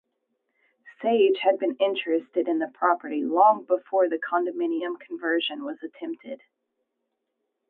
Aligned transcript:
Sage 0.99 1.37
had 1.43 1.59
been 1.59 1.75
interested 1.75 2.47
in 2.47 2.57
the 2.57 2.69
property 2.73 3.21
long 3.23 3.65
before 3.65 4.09
the 4.09 4.17
condominium 4.17 4.99
conversion 4.99 5.63
was 5.63 5.77
attempted. 5.83 6.41